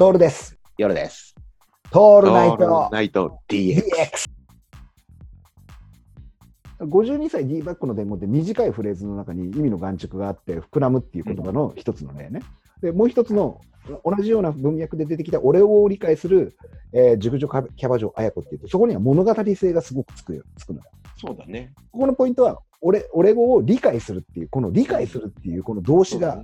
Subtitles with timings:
[0.00, 0.58] トールです。
[0.78, 1.34] 夜です。
[1.90, 3.82] トールオナイトナイト DX。
[6.80, 6.86] DX。
[6.86, 12.40] 52歳 D バックの伝言って短いフレーズの中に意味の眼蓄があって膨らむっていう言葉の一つの例ね。
[12.80, 13.60] でもう一つの
[14.02, 16.56] 同じような文脈で出てきた俺を理解する、
[16.94, 17.46] えー熟女
[17.76, 20.86] キャバ嬢綾子っていうとそこには物語性がすごくつくよつくのよ。
[21.18, 21.74] そうだね。
[21.92, 26.42] ここのポイントは俺俺語を理解するっていうこの理解するっていうこの動詞が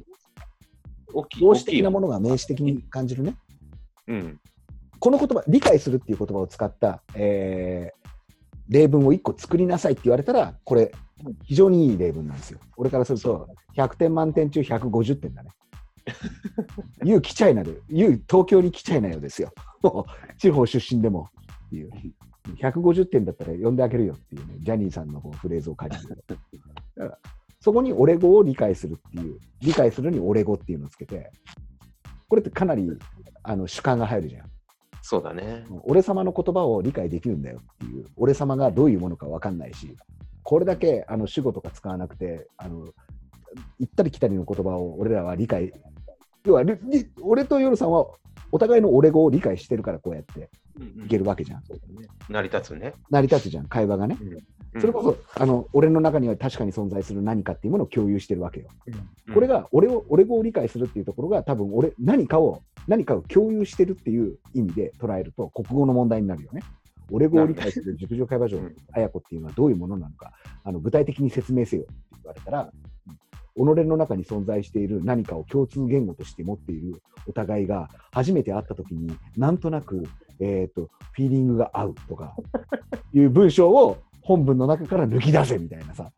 [1.14, 1.41] 大きい。
[1.41, 2.09] 動詞的なもの。
[2.09, 3.34] のが名詞的に感じるね。
[4.09, 4.41] うん。
[4.98, 8.06] この言葉、理解するっていう言葉を使った、えー
[8.69, 10.92] 例文を1個作りなさいって言われたら、これ、
[11.45, 12.59] 非常にいい例文なんですよ。
[12.77, 15.51] 俺からすると、100点満点中150点だね。
[17.02, 19.52] 言う来ちゃいなで、言う東京に来ちゃいなよですよ。
[20.38, 21.29] 地方出身でも
[21.66, 21.91] っていう。
[22.60, 26.24] 150点だったら呼んであげるよっていうね、ジャニーさんのフレーズを借りてる。
[26.96, 27.18] だから
[27.60, 31.32] そこに俺語を理解するっていう、理解するに俺語っていうのをつけて、
[32.29, 32.88] これってかなり
[33.48, 34.50] あの主観が入るじゃん。
[35.02, 35.64] そうだね。
[35.84, 39.96] 俺様の言葉を理解できるんだよっていう、俺様がどういうものか分かんないし、
[40.43, 42.88] これだけあの主語とか使わなくて、あの
[43.79, 45.73] 行ったり来たりの言葉を俺らは理解、
[46.45, 46.65] 要は
[47.23, 48.06] 俺と夜さんは
[48.51, 50.51] お互いの俺語を理解してるからこうやって
[51.04, 51.62] いけるわけじゃん。
[51.65, 52.09] そうだね。
[52.28, 52.93] 成り立つね。
[53.09, 54.18] 成り立つじゃん、会話がね。
[54.21, 58.66] うんそれこそ、あの俺の中には確かに存在する何かっていうものを共有してるわけよ。
[58.88, 58.90] う
[59.30, 66.62] んこれが俺を俺語を理解するっていうところが多分俺何かを何かを共有してるっていう意味で捉えると国語の問題になるよね。
[67.10, 70.32] 俺語を理解する熟女会話上うん綾子っていうのはどういうものなのか
[70.65, 72.97] あの具体的に説明せよって言われたら、うん
[73.56, 80.04] 己の中に存在している何かを共通言語として持っているお互いが初めて会った時になんとなく、
[80.41, 82.37] えー、とフィーリングが合うとか
[83.15, 86.10] いう文章を本文の中から抜き出せみたいなさ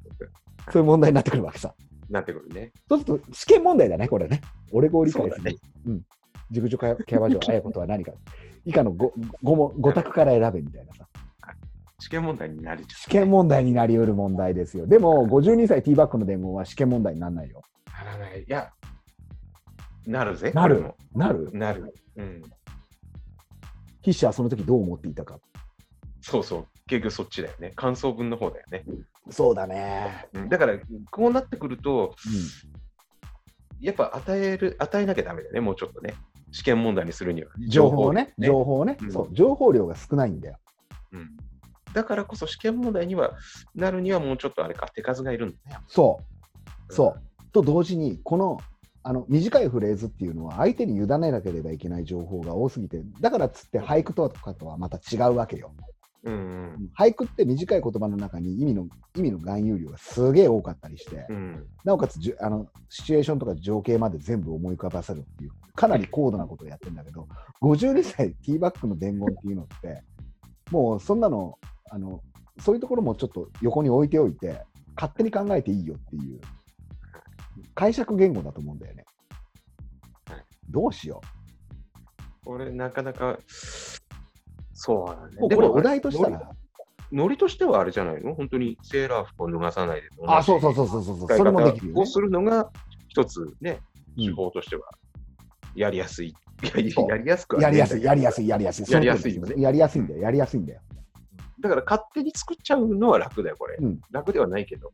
[0.73, 1.75] そういう問題になってくるわけさ。
[2.11, 2.73] なってくるね。
[2.89, 4.41] そうすると試験問題だね、これね。
[4.73, 5.35] 俺語を理解する。
[5.35, 6.03] そうだねうん。
[6.51, 8.13] 熟女キャバ嬢綾子とは何か。
[8.65, 11.07] 以下の 5, 5, も5択から選べみたいなさ。
[12.01, 13.01] 試験問題になりちゃう。
[13.01, 14.87] 試験問題になり得る問題ですよ。
[14.87, 17.63] でも、52歳ティーバックの伝言は試験問題にならないよ。
[17.93, 18.41] ならない。
[18.41, 18.71] いや、
[20.07, 20.53] なるぜ。
[20.55, 20.95] なる？
[21.15, 21.51] なる？
[21.53, 21.95] なる。
[22.17, 22.43] うん。
[24.01, 25.39] 筆者はその時どう思っていたか。
[26.21, 26.67] そうそう。
[26.87, 27.73] 結局そっちだよね。
[27.75, 28.85] 感想文の方だよね。
[29.31, 30.29] そうだね。
[30.33, 30.79] うんだから、
[31.11, 36.15] こうなってくると、うやっぱ与える、与えなきゃダメだよね、もうちょっとね。
[36.51, 37.51] 試験問題にするには。
[37.59, 40.59] ん、情報をね、ね情報をね、うんそう、情報量が少ないんだよ。
[41.13, 41.37] うん
[41.95, 43.33] だからこそ試験問題には
[43.75, 45.81] なるにはもうちょっとあれか、手数がいるんだよ。
[45.89, 46.21] そ
[46.91, 46.93] う。
[46.93, 47.45] そう。
[47.51, 48.59] と同時に、この
[49.03, 55.73] あの短いフレーズっていうのは相手に委ねなければいけない情報が多すぎて、だからっつって俳句とかとはまた違うわけよ。
[56.25, 67.29] うんうん俳句って短い言葉の中に意味の意味の含有量がすげえ多かったりして、うんなおかつじゅあのシチュエーションとか情景まで全部思い浮かばせるっていう、かなり高度なことをやってるんだけど、
[67.63, 70.03] 52歳ティーバックの伝言っていうのって、
[70.73, 71.57] もうそんなの
[71.89, 72.21] あの、
[72.59, 74.61] そういうところもちょっと横に置いておいて、
[74.97, 76.41] 勝手に考えていいよっていう、
[77.77, 79.05] 解釈言語だと思うんだよね
[80.29, 80.45] はい。
[80.69, 81.21] どうしよ
[82.45, 83.39] これなかなか、
[84.73, 85.37] そうだね。
[85.37, 85.41] う。
[85.43, 86.51] もうこれお題としたら、
[87.13, 88.35] ノリとしてはあれじゃないの？
[88.35, 90.09] 本当にセーラー服を脱がさないで。
[90.27, 92.07] あ、そうそうそうそうそう、それもできるよ、ね方を。
[92.07, 92.69] するのが
[93.07, 93.79] 一つね、
[94.17, 94.83] うん手法としては
[95.79, 96.35] やりやすい。
[96.63, 98.93] ややりやすくはやりやすい、やりやすすい、やりやすい。
[98.93, 100.81] やりやすいやりやすいんだよ、やりやすいんだよ。
[101.59, 101.63] い。
[101.63, 103.77] だから勝手に作っちゃうのは楽だよ、これ。
[103.81, 104.93] うん楽ではないけど。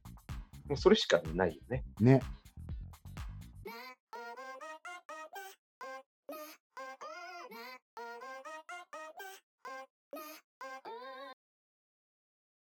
[0.68, 1.84] もうそれしかないよね。
[2.00, 2.22] ね。